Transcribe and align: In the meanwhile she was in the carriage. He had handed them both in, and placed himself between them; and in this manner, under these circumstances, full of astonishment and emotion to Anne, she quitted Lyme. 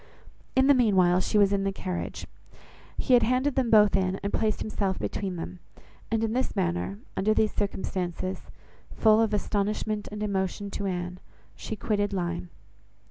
In 0.55 0.65
the 0.65 0.73
meanwhile 0.73 1.19
she 1.21 1.37
was 1.37 1.53
in 1.53 1.63
the 1.63 1.71
carriage. 1.71 2.25
He 2.97 3.13
had 3.13 3.21
handed 3.21 3.53
them 3.53 3.69
both 3.69 3.95
in, 3.95 4.15
and 4.23 4.33
placed 4.33 4.61
himself 4.61 4.97
between 4.97 5.35
them; 5.35 5.59
and 6.09 6.23
in 6.23 6.33
this 6.33 6.55
manner, 6.55 6.97
under 7.15 7.35
these 7.35 7.53
circumstances, 7.53 8.39
full 8.95 9.21
of 9.21 9.31
astonishment 9.31 10.07
and 10.11 10.23
emotion 10.23 10.71
to 10.71 10.87
Anne, 10.87 11.19
she 11.55 11.75
quitted 11.75 12.13
Lyme. 12.13 12.49